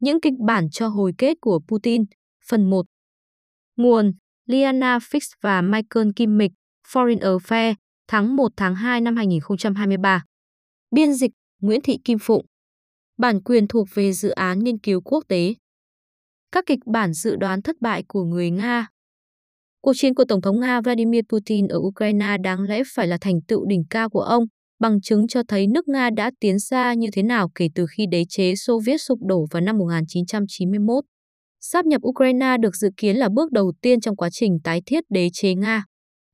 [0.00, 2.04] Những kịch bản cho hồi kết của Putin,
[2.48, 2.86] phần 1.
[3.76, 4.12] Nguồn
[4.46, 6.52] Liana Fix và Michael Kimmich,
[6.86, 7.74] Foreign Affairs,
[8.08, 10.24] tháng 1 tháng 2 năm 2023.
[10.90, 11.30] Biên dịch
[11.60, 12.46] Nguyễn Thị Kim Phụng.
[13.16, 15.54] Bản quyền thuộc về dự án nghiên cứu quốc tế.
[16.52, 18.88] Các kịch bản dự đoán thất bại của người Nga.
[19.80, 23.40] Cuộc chiến của Tổng thống Nga Vladimir Putin ở Ukraine đáng lẽ phải là thành
[23.48, 24.44] tựu đỉnh cao của ông,
[24.80, 28.06] bằng chứng cho thấy nước Nga đã tiến xa như thế nào kể từ khi
[28.10, 31.04] đế chế Xô Viết sụp đổ vào năm 1991.
[31.60, 35.04] Sáp nhập Ukraine được dự kiến là bước đầu tiên trong quá trình tái thiết
[35.08, 35.84] đế chế Nga.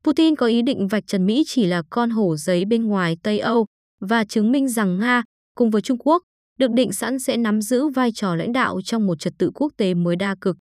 [0.05, 3.39] Putin có ý định vạch trần Mỹ chỉ là con hổ giấy bên ngoài Tây
[3.39, 3.67] Âu
[4.01, 5.23] và chứng minh rằng Nga,
[5.55, 6.23] cùng với Trung Quốc,
[6.59, 9.73] được định sẵn sẽ nắm giữ vai trò lãnh đạo trong một trật tự quốc
[9.77, 10.57] tế mới đa cực.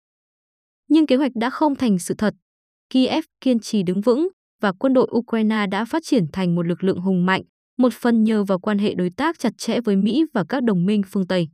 [0.90, 2.34] Nhưng kế hoạch đã không thành sự thật.
[2.90, 4.28] Kiev kiên trì đứng vững
[4.62, 7.42] và quân đội Ukraine đã phát triển thành một lực lượng hùng mạnh,
[7.82, 10.86] một phần nhờ vào quan hệ đối tác chặt chẽ với Mỹ và các đồng
[10.86, 11.48] minh phương Tây.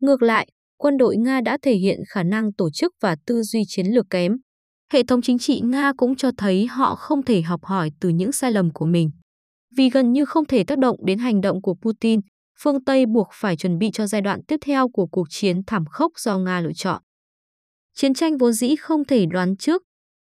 [0.00, 3.62] Ngược lại, quân đội Nga đã thể hiện khả năng tổ chức và tư duy
[3.68, 4.36] chiến lược kém.
[4.92, 8.32] Hệ thống chính trị Nga cũng cho thấy họ không thể học hỏi từ những
[8.32, 9.10] sai lầm của mình.
[9.76, 12.20] Vì gần như không thể tác động đến hành động của Putin,
[12.58, 15.84] phương Tây buộc phải chuẩn bị cho giai đoạn tiếp theo của cuộc chiến thảm
[15.90, 17.02] khốc do Nga lựa chọn.
[17.94, 19.82] Chiến tranh vốn dĩ không thể đoán trước.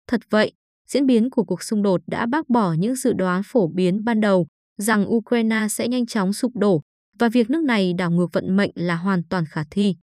[0.06, 0.52] Thật vậy,
[0.88, 4.20] diễn biến của cuộc xung đột đã bác bỏ những dự đoán phổ biến ban
[4.20, 4.46] đầu
[4.80, 6.82] rằng Ukraine sẽ nhanh chóng sụp đổ
[7.18, 9.96] và việc nước này đảo ngược vận mệnh là hoàn toàn khả thi.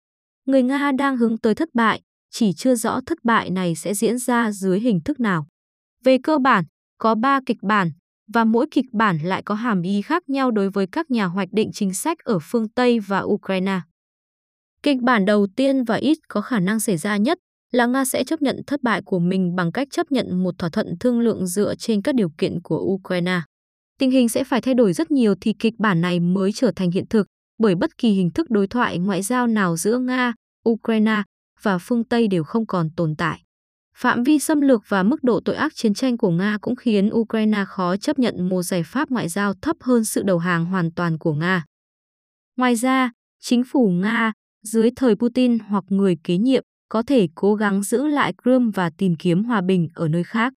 [0.46, 4.18] Người Nga đang hướng tới thất bại, chỉ chưa rõ thất bại này sẽ diễn
[4.18, 5.48] ra dưới hình thức nào.
[6.04, 6.66] Về cơ bản,
[6.98, 7.92] có 3 kịch bản,
[8.34, 11.50] và mỗi kịch bản lại có hàm ý khác nhau đối với các nhà hoạch
[11.52, 13.80] định chính sách ở phương Tây và Ukraine.
[14.84, 17.38] Kịch bản đầu tiên và ít có khả năng xảy ra nhất
[17.72, 20.70] là Nga sẽ chấp nhận thất bại của mình bằng cách chấp nhận một thỏa
[20.70, 23.42] thuận thương lượng dựa trên các điều kiện của Ukraine.
[24.00, 26.92] Tình hình sẽ phải thay đổi rất nhiều thì kịch bản này mới trở thành
[26.92, 30.34] hiện thực, bởi bất kỳ hình thức đối thoại ngoại giao nào giữa Nga,
[30.70, 31.24] Ukraine
[31.62, 33.42] và phương Tây đều không còn tồn tại.
[33.98, 37.10] Phạm vi xâm lược và mức độ tội ác chiến tranh của Nga cũng khiến
[37.14, 40.92] Ukraine khó chấp nhận một giải pháp ngoại giao thấp hơn sự đầu hàng hoàn
[40.92, 41.66] toàn của Nga.
[42.58, 44.34] Ngoài ra, chính phủ Nga,
[44.64, 48.90] dưới thời Putin hoặc người kế nhiệm, có thể cố gắng giữ lại Crimea và
[48.98, 50.54] tìm kiếm hòa bình ở nơi khác.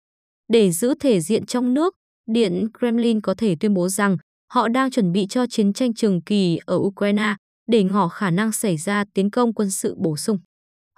[0.49, 1.95] Để giữ thể diện trong nước,
[2.33, 4.17] Điện Kremlin có thể tuyên bố rằng
[4.53, 7.35] họ đang chuẩn bị cho chiến tranh trường kỳ ở Ukraine
[7.67, 10.39] để ngỏ khả năng xảy ra tiến công quân sự bổ sung.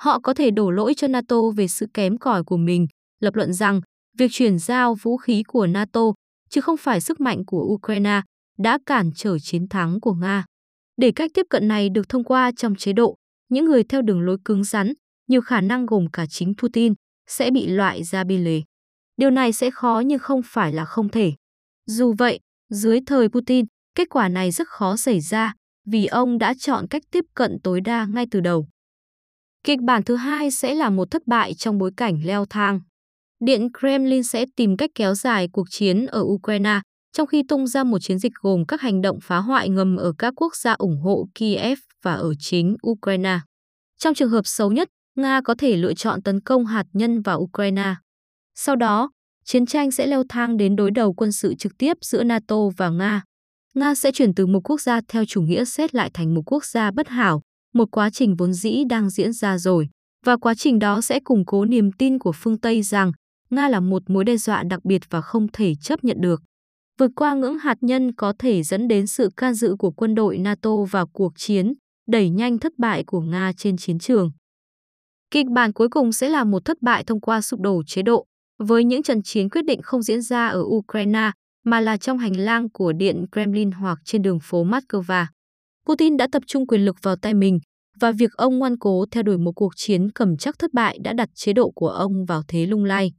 [0.00, 2.86] Họ có thể đổ lỗi cho NATO về sự kém cỏi của mình,
[3.20, 3.80] lập luận rằng
[4.18, 6.00] việc chuyển giao vũ khí của NATO,
[6.50, 8.20] chứ không phải sức mạnh của Ukraine,
[8.58, 10.44] đã cản trở chiến thắng của Nga.
[10.96, 13.16] Để cách tiếp cận này được thông qua trong chế độ,
[13.48, 14.92] những người theo đường lối cứng rắn,
[15.28, 16.94] nhiều khả năng gồm cả chính Putin,
[17.26, 18.60] sẽ bị loại ra biên lề.
[19.20, 21.32] Điều này sẽ khó nhưng không phải là không thể.
[21.86, 25.54] Dù vậy, dưới thời Putin, kết quả này rất khó xảy ra
[25.86, 28.68] vì ông đã chọn cách tiếp cận tối đa ngay từ đầu.
[29.64, 32.80] Kịch bản thứ hai sẽ là một thất bại trong bối cảnh leo thang.
[33.44, 36.80] Điện Kremlin sẽ tìm cách kéo dài cuộc chiến ở Ukraine,
[37.12, 40.12] trong khi tung ra một chiến dịch gồm các hành động phá hoại ngầm ở
[40.18, 43.38] các quốc gia ủng hộ Kiev và ở chính Ukraine.
[43.98, 47.38] Trong trường hợp xấu nhất, Nga có thể lựa chọn tấn công hạt nhân vào
[47.40, 47.94] Ukraine.
[48.62, 49.10] Sau đó,
[49.44, 52.90] chiến tranh sẽ leo thang đến đối đầu quân sự trực tiếp giữa NATO và
[52.90, 53.22] Nga.
[53.74, 56.64] Nga sẽ chuyển từ một quốc gia theo chủ nghĩa xét lại thành một quốc
[56.64, 57.42] gia bất hảo,
[57.74, 59.88] một quá trình vốn dĩ đang diễn ra rồi,
[60.26, 63.12] và quá trình đó sẽ củng cố niềm tin của phương Tây rằng
[63.50, 66.42] Nga là một mối đe dọa đặc biệt và không thể chấp nhận được.
[66.98, 70.38] Vượt qua ngưỡng hạt nhân có thể dẫn đến sự can dự của quân đội
[70.38, 71.72] NATO vào cuộc chiến,
[72.08, 74.30] đẩy nhanh thất bại của Nga trên chiến trường.
[75.30, 78.26] Kịch bản cuối cùng sẽ là một thất bại thông qua sụp đổ chế độ,
[78.64, 81.30] với những trận chiến quyết định không diễn ra ở Ukraine
[81.64, 85.26] mà là trong hành lang của Điện Kremlin hoặc trên đường phố Moscow.
[85.86, 87.58] Putin đã tập trung quyền lực vào tay mình
[88.00, 91.12] và việc ông ngoan cố theo đuổi một cuộc chiến cầm chắc thất bại đã
[91.12, 93.12] đặt chế độ của ông vào thế lung lay.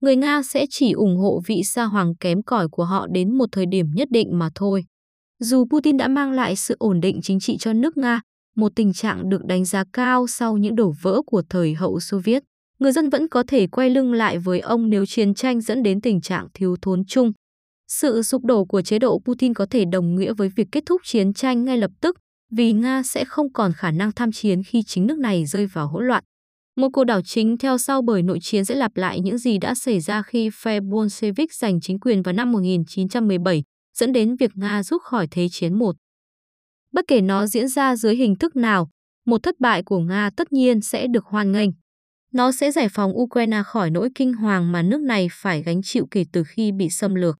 [0.00, 3.46] Người Nga sẽ chỉ ủng hộ vị sa hoàng kém cỏi của họ đến một
[3.52, 4.84] thời điểm nhất định mà thôi.
[5.40, 8.20] Dù Putin đã mang lại sự ổn định chính trị cho nước Nga,
[8.56, 12.18] một tình trạng được đánh giá cao sau những đổ vỡ của thời hậu Xô
[12.18, 12.42] Viết,
[12.82, 16.00] người dân vẫn có thể quay lưng lại với ông nếu chiến tranh dẫn đến
[16.00, 17.32] tình trạng thiếu thốn chung.
[17.88, 21.00] Sự sụp đổ của chế độ Putin có thể đồng nghĩa với việc kết thúc
[21.04, 22.16] chiến tranh ngay lập tức
[22.50, 25.88] vì Nga sẽ không còn khả năng tham chiến khi chính nước này rơi vào
[25.88, 26.24] hỗn loạn.
[26.76, 29.74] Một cuộc đảo chính theo sau bởi nội chiến sẽ lặp lại những gì đã
[29.74, 33.62] xảy ra khi phe Bolshevik giành chính quyền vào năm 1917,
[33.96, 35.96] dẫn đến việc Nga rút khỏi Thế chiến một.
[36.92, 38.88] Bất kể nó diễn ra dưới hình thức nào,
[39.26, 41.70] một thất bại của Nga tất nhiên sẽ được hoan nghênh.
[42.32, 46.06] Nó sẽ giải phóng Ukraine khỏi nỗi kinh hoàng mà nước này phải gánh chịu
[46.10, 47.38] kể từ khi bị xâm lược.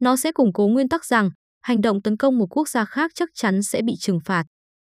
[0.00, 1.30] Nó sẽ củng cố nguyên tắc rằng
[1.62, 4.44] hành động tấn công một quốc gia khác chắc chắn sẽ bị trừng phạt.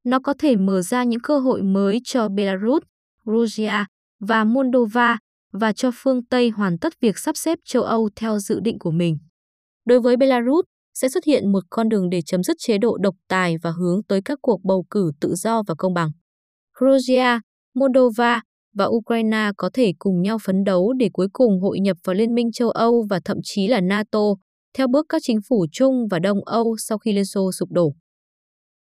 [0.04, 2.82] nó có thể mở ra những cơ hội mới cho Belarus,
[3.26, 3.86] Georgia
[4.20, 5.18] và Moldova
[5.52, 8.90] và cho phương Tây hoàn tất việc sắp xếp châu Âu theo dự định của
[8.90, 9.18] mình.
[9.84, 10.64] Đối với Belarus,
[10.94, 14.02] sẽ xuất hiện một con đường để chấm dứt chế độ độc tài và hướng
[14.08, 16.10] tới các cuộc bầu cử tự do và công bằng.
[16.80, 17.40] Georgia,
[17.74, 18.40] Moldova
[18.78, 22.34] và Ukraine có thể cùng nhau phấn đấu để cuối cùng hội nhập vào Liên
[22.34, 24.20] minh châu Âu và thậm chí là NATO,
[24.74, 27.94] theo bước các chính phủ chung và Đông Âu sau khi Liên Xô sụp đổ.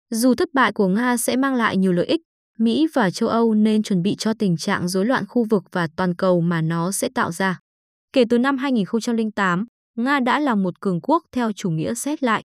[0.10, 2.22] Dù thất bại của Nga sẽ mang lại nhiều lợi ích,
[2.60, 5.88] Mỹ và châu Âu nên chuẩn bị cho tình trạng rối loạn khu vực và
[5.96, 7.60] toàn cầu mà nó sẽ tạo ra.
[8.14, 9.66] Kể từ năm 2008,
[9.96, 12.44] Nga đã là một cường quốc theo chủ nghĩa xét lại.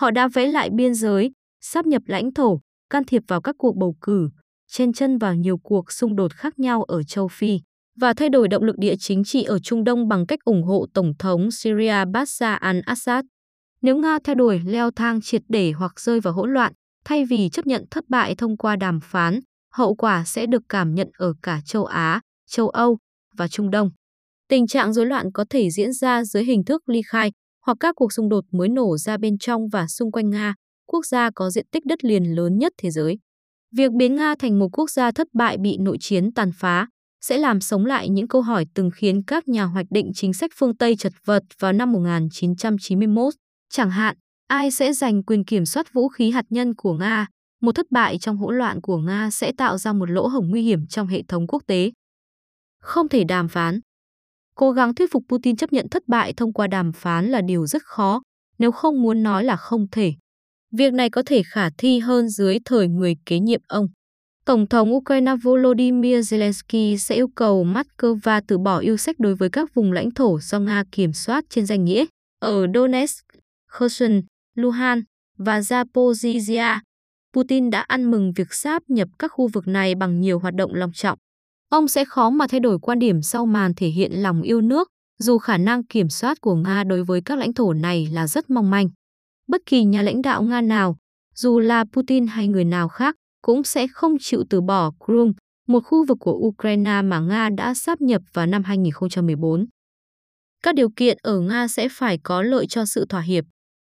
[0.00, 2.60] Họ đã vẽ lại biên giới, sắp nhập lãnh thổ,
[2.90, 4.28] can thiệp vào các cuộc bầu cử,
[4.68, 7.60] chen chân vào nhiều cuộc xung đột khác nhau ở châu Phi
[8.00, 10.86] và thay đổi động lực địa chính trị ở Trung Đông bằng cách ủng hộ
[10.94, 13.22] Tổng thống Syria Bashar al-Assad.
[13.82, 16.72] Nếu Nga theo đuổi leo thang triệt để hoặc rơi vào hỗn loạn,
[17.04, 19.40] thay vì chấp nhận thất bại thông qua đàm phán,
[19.72, 22.98] hậu quả sẽ được cảm nhận ở cả châu Á, châu Âu
[23.36, 23.90] và Trung Đông.
[24.48, 27.32] Tình trạng rối loạn có thể diễn ra dưới hình thức ly khai
[27.66, 30.54] hoặc các cuộc xung đột mới nổ ra bên trong và xung quanh Nga,
[30.86, 33.18] quốc gia có diện tích đất liền lớn nhất thế giới.
[33.76, 36.86] Việc biến Nga thành một quốc gia thất bại bị nội chiến tàn phá
[37.20, 40.50] sẽ làm sống lại những câu hỏi từng khiến các nhà hoạch định chính sách
[40.54, 43.34] phương Tây chật vật vào năm 1991.
[43.70, 44.16] Chẳng hạn,
[44.46, 47.26] ai sẽ giành quyền kiểm soát vũ khí hạt nhân của Nga?
[47.60, 50.62] Một thất bại trong hỗn loạn của Nga sẽ tạo ra một lỗ hổng nguy
[50.62, 51.90] hiểm trong hệ thống quốc tế.
[52.80, 53.80] Không thể đàm phán.
[54.54, 57.66] Cố gắng thuyết phục Putin chấp nhận thất bại thông qua đàm phán là điều
[57.66, 58.22] rất khó,
[58.58, 60.12] nếu không muốn nói là không thể.
[60.72, 63.86] Việc này có thể khả thi hơn dưới thời người kế nhiệm ông.
[64.44, 69.50] Tổng thống Ukraine Volodymyr Zelensky sẽ yêu cầu Moscow từ bỏ yêu sách đối với
[69.50, 72.04] các vùng lãnh thổ do Nga kiểm soát trên danh nghĩa
[72.40, 73.24] ở Donetsk,
[73.78, 74.22] Kherson,
[74.54, 75.06] Luhansk
[75.38, 76.78] và Zaporizhia.
[77.34, 80.74] Putin đã ăn mừng việc sáp nhập các khu vực này bằng nhiều hoạt động
[80.74, 81.18] long trọng.
[81.70, 84.88] Ông sẽ khó mà thay đổi quan điểm sau màn thể hiện lòng yêu nước,
[85.18, 88.50] dù khả năng kiểm soát của Nga đối với các lãnh thổ này là rất
[88.50, 88.88] mong manh.
[89.48, 90.96] Bất kỳ nhà lãnh đạo Nga nào,
[91.34, 95.32] dù là Putin hay người nào khác, cũng sẽ không chịu từ bỏ Crimea,
[95.68, 99.66] một khu vực của Ukraine mà Nga đã sáp nhập vào năm 2014.
[100.62, 103.44] Các điều kiện ở Nga sẽ phải có lợi cho sự thỏa hiệp.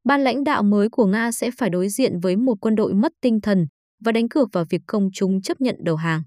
[0.04, 3.12] Ban lãnh đạo mới của Nga sẽ phải đối diện với một quân đội mất
[3.22, 3.68] tinh thần
[4.06, 6.24] và đánh cược vào việc công chúng chấp nhận đầu hàng.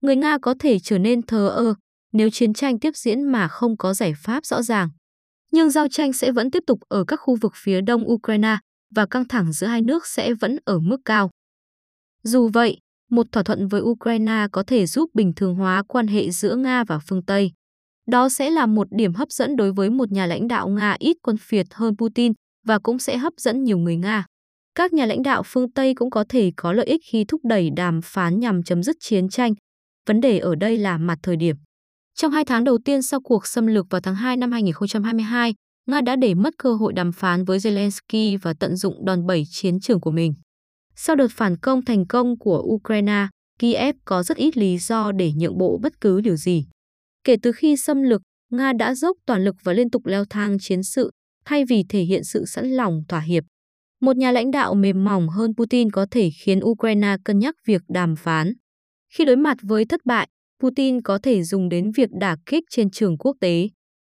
[0.00, 1.74] Người Nga có thể trở nên thờ ơ
[2.12, 4.88] nếu chiến tranh tiếp diễn mà không có giải pháp rõ ràng.
[5.50, 8.56] Nhưng giao tranh sẽ vẫn tiếp tục ở các khu vực phía đông Ukraine
[8.94, 11.30] và căng thẳng giữa hai nước sẽ vẫn ở mức cao.
[12.22, 12.78] Dù vậy,
[13.10, 16.84] một thỏa thuận với Ukraine có thể giúp bình thường hóa quan hệ giữa Nga
[16.84, 17.52] và phương Tây.
[18.06, 21.16] Đó sẽ là một điểm hấp dẫn đối với một nhà lãnh đạo Nga ít
[21.22, 22.32] quân phiệt hơn Putin
[22.66, 24.26] và cũng sẽ hấp dẫn nhiều người Nga.
[24.74, 27.70] Các nhà lãnh đạo phương Tây cũng có thể có lợi ích khi thúc đẩy
[27.70, 29.54] đàm phán nhằm chấm dứt chiến tranh.
[30.06, 31.56] Vấn đề ở đây là mặt thời điểm.
[32.14, 35.54] Trong hai tháng đầu tiên sau cuộc xâm lược vào tháng 2 năm 2022,
[35.86, 39.44] Nga đã để mất cơ hội đàm phán với Zelensky và tận dụng đòn bẩy
[39.50, 40.34] chiến trường của mình.
[40.96, 43.26] Sau đợt phản công thành công của Ukraine,
[43.58, 46.66] Kiev có rất ít lý do để nhượng bộ bất cứ điều gì.
[47.24, 50.56] Kể từ khi xâm lược, Nga đã dốc toàn lực và liên tục leo thang
[50.60, 51.10] chiến sự,
[51.44, 53.44] thay vì thể hiện sự sẵn lòng thỏa hiệp.
[54.00, 57.82] Một nhà lãnh đạo mềm mỏng hơn Putin có thể khiến Ukraine cân nhắc việc
[57.88, 58.52] đàm phán.
[59.12, 60.28] Khi đối mặt với thất bại,
[60.60, 63.68] Putin có thể dùng đến việc đả kích trên trường quốc tế.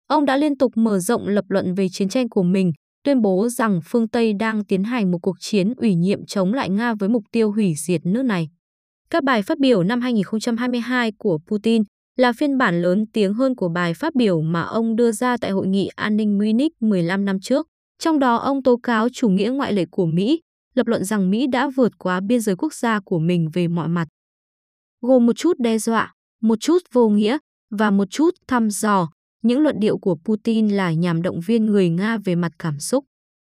[0.06, 2.72] Ông đã liên tục mở rộng lập luận về chiến tranh của mình,
[3.04, 6.70] tuyên bố rằng phương Tây đang tiến hành một cuộc chiến ủy nhiệm chống lại
[6.70, 8.48] Nga với mục tiêu hủy diệt nước này.
[9.10, 11.82] Các bài phát biểu năm 2022 của Putin
[12.16, 15.50] là phiên bản lớn tiếng hơn của bài phát biểu mà ông đưa ra tại
[15.50, 17.66] Hội nghị An ninh Munich 15 năm trước.
[17.98, 20.40] Trong đó ông tố cáo chủ nghĩa ngoại lệ của Mỹ,
[20.74, 23.88] lập luận rằng Mỹ đã vượt quá biên giới quốc gia của mình về mọi
[23.88, 24.08] mặt.
[25.00, 26.12] Gồm một chút đe dọa,
[26.44, 27.38] một chút vô nghĩa
[27.70, 29.08] và một chút thăm dò,
[29.42, 33.04] những luận điệu của Putin là nhằm động viên người Nga về mặt cảm xúc.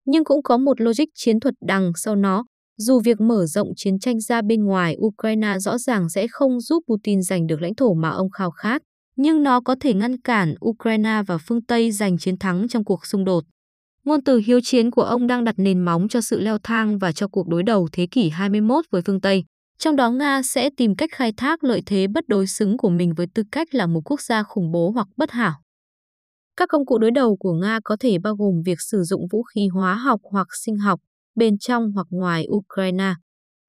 [0.05, 2.45] Nhưng cũng có một logic chiến thuật đằng sau nó,
[2.77, 6.83] dù việc mở rộng chiến tranh ra bên ngoài Ukraine rõ ràng sẽ không giúp
[6.87, 8.81] Putin giành được lãnh thổ mà ông khao khát,
[9.15, 13.05] nhưng nó có thể ngăn cản Ukraine và phương Tây giành chiến thắng trong cuộc
[13.05, 13.43] xung đột.
[14.05, 17.11] Ngôn từ hiếu chiến của ông đang đặt nền móng cho sự leo thang và
[17.11, 19.43] cho cuộc đối đầu thế kỷ 21 với phương Tây.
[19.83, 23.13] Trong đó Nga sẽ tìm cách khai thác lợi thế bất đối xứng của mình
[23.17, 25.53] với tư cách là một quốc gia khủng bố hoặc bất hảo.
[26.57, 29.43] Các công cụ đối đầu của Nga có thể bao gồm việc sử dụng vũ
[29.43, 30.99] khí hóa học hoặc sinh học
[31.35, 33.13] bên trong hoặc ngoài Ukraine.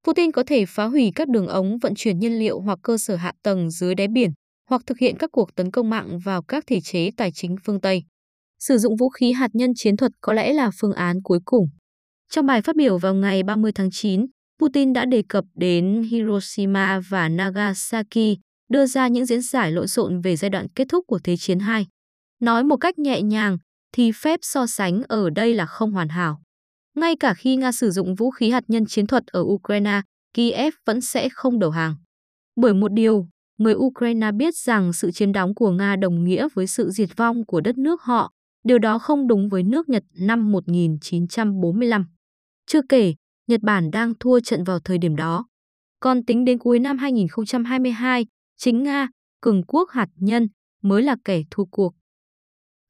[0.06, 3.16] Putin có thể phá hủy các đường ống vận chuyển nhiên liệu hoặc cơ sở
[3.16, 4.30] hạ tầng dưới đáy biển,
[4.68, 7.80] hoặc thực hiện các cuộc tấn công mạng vào các thể chế tài chính phương
[7.80, 8.02] Tây.
[8.58, 11.66] Sử dụng vũ khí hạt nhân chiến thuật có lẽ là phương án cuối cùng.
[12.30, 14.26] Trong bài phát biểu vào ngày 30 tháng 9,
[14.62, 18.38] Putin đã đề cập đến Hiroshima và Nagasaki,
[18.68, 21.58] đưa ra những diễn giải lộn xộn về giai đoạn kết thúc của Thế chiến
[21.58, 21.86] II.
[22.40, 23.58] Nói một cách nhẹ nhàng,
[23.92, 26.42] thì phép so sánh ở đây là không hoàn hảo.
[26.96, 30.00] Ngay cả khi Nga sử dụng vũ khí hạt nhân chiến thuật ở Ukraine,
[30.34, 31.94] Kiev vẫn sẽ không đầu hàng.
[32.56, 33.26] Bởi một điều,
[33.58, 37.46] người Ukraine biết rằng sự chiếm đóng của Nga đồng nghĩa với sự diệt vong
[37.46, 38.30] của đất nước họ,
[38.64, 42.06] điều đó không đúng với nước Nhật năm 1945.
[42.66, 43.14] Chưa kể,
[43.46, 45.46] Nhật Bản đang thua trận vào thời điểm đó.
[46.00, 49.08] Còn tính đến cuối năm 2022, chính Nga,
[49.40, 50.48] cường quốc hạt nhân,
[50.82, 51.94] mới là kẻ thua cuộc.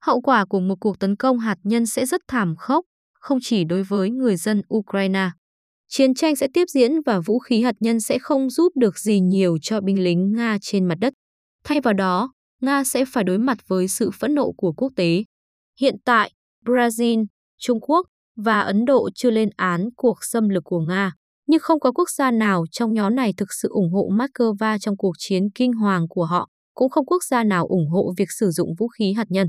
[0.01, 3.65] Hậu quả của một cuộc tấn công hạt nhân sẽ rất thảm khốc, không chỉ
[3.65, 5.31] đối với người dân Ukraine.
[5.89, 9.21] Chiến tranh sẽ tiếp diễn và vũ khí hạt nhân sẽ không giúp được gì
[9.21, 11.13] nhiều cho binh lính Nga trên mặt đất.
[11.65, 15.25] Thay vào đó, Nga sẽ phải đối mặt với sự phẫn nộ của quốc tế.
[15.81, 16.33] Hiện tại,
[16.65, 17.27] Brazil,
[17.59, 18.07] Trung Quốc
[18.37, 21.13] và Ấn Độ chưa lên án cuộc xâm lược của Nga,
[21.47, 24.97] nhưng không có quốc gia nào trong nhóm này thực sự ủng hộ Moscow trong
[24.97, 28.51] cuộc chiến kinh hoàng của họ, cũng không quốc gia nào ủng hộ việc sử
[28.51, 29.49] dụng vũ khí hạt nhân.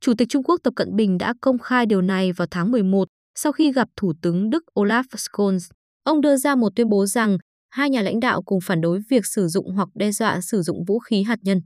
[0.00, 3.08] Chủ tịch Trung Quốc Tập Cận Bình đã công khai điều này vào tháng 11
[3.38, 5.70] sau khi gặp Thủ tướng Đức Olaf Scholz.
[6.04, 7.38] Ông đưa ra một tuyên bố rằng
[7.70, 10.84] hai nhà lãnh đạo cùng phản đối việc sử dụng hoặc đe dọa sử dụng
[10.84, 11.60] vũ khí hạt nhân.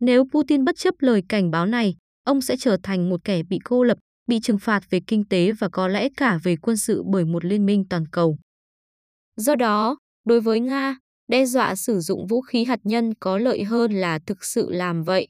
[0.00, 1.94] Nếu Putin bất chấp lời cảnh báo này,
[2.24, 5.52] ông sẽ trở thành một kẻ bị cô lập, bị trừng phạt về kinh tế
[5.52, 8.36] và có lẽ cả về quân sự bởi một liên minh toàn cầu.
[9.36, 10.96] Do đó, đối với Nga,
[11.28, 15.02] đe dọa sử dụng vũ khí hạt nhân có lợi hơn là thực sự làm
[15.02, 15.28] vậy.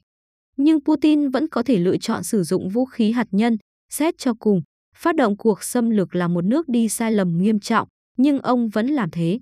[0.57, 3.57] Nhưng Putin vẫn có thể lựa chọn sử dụng vũ khí hạt nhân,
[3.89, 4.61] xét cho cùng,
[4.95, 7.87] phát động cuộc xâm lược là một nước đi sai lầm nghiêm trọng,
[8.17, 9.39] nhưng ông vẫn làm thế.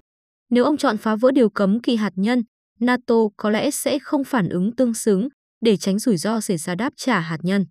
[0.49, 2.43] Nếu ông chọn phá vỡ điều cấm kỳ hạt nhân,
[2.79, 5.27] NATO có lẽ sẽ không phản ứng tương xứng
[5.61, 7.65] để tránh rủi ro xảy ra đáp trả hạt nhân.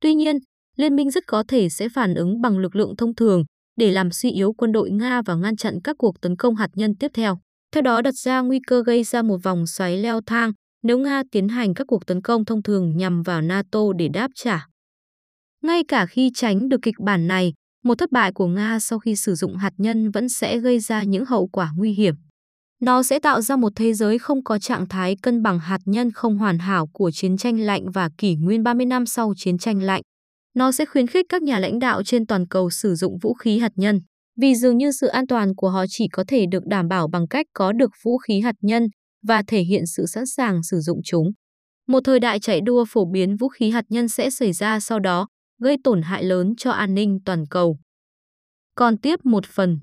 [0.00, 0.38] Tuy nhiên,
[0.76, 3.44] liên minh rất có thể sẽ phản ứng bằng lực lượng thông thường
[3.76, 6.70] để làm suy yếu quân đội Nga và ngăn chặn các cuộc tấn công hạt
[6.74, 7.38] nhân tiếp theo.
[7.74, 10.52] Theo đó đặt ra nguy cơ gây ra một vòng xoáy leo thang
[10.82, 14.30] nếu Nga tiến hành các cuộc tấn công thông thường nhằm vào NATO để đáp
[14.34, 14.66] trả.
[15.62, 17.52] Ngay cả khi tránh được kịch bản này,
[17.84, 21.02] một thất bại của Nga sau khi sử dụng hạt nhân vẫn sẽ gây ra
[21.02, 22.14] những hậu quả nguy hiểm.
[22.80, 26.10] Nó sẽ tạo ra một thế giới không có trạng thái cân bằng hạt nhân
[26.10, 29.82] không hoàn hảo của chiến tranh lạnh và kỷ nguyên 30 năm sau chiến tranh
[29.82, 30.02] lạnh.
[30.54, 33.58] Nó sẽ khuyến khích các nhà lãnh đạo trên toàn cầu sử dụng vũ khí
[33.58, 34.00] hạt nhân,
[34.40, 37.28] vì dường như sự an toàn của họ chỉ có thể được đảm bảo bằng
[37.28, 38.86] cách có được vũ khí hạt nhân
[39.26, 41.30] và thể hiện sự sẵn sàng sử dụng chúng.
[41.88, 45.00] Một thời đại chạy đua phổ biến vũ khí hạt nhân sẽ xảy ra sau
[45.00, 45.28] đó,
[45.62, 47.78] gây tổn hại lớn cho an ninh toàn cầu.
[48.74, 49.78] Còn tiếp một phần